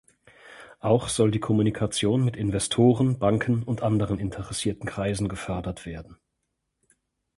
[0.79, 6.17] Auch soll die Kommunikation mit Investoren, Banken und anderen interessierten Kreisen gefördert werden.